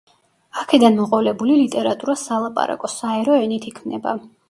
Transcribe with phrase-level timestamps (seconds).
[0.61, 4.21] აქედან მოყოლებული ლიტერატურა სალაპარაკო, საერო ენით იქმნება.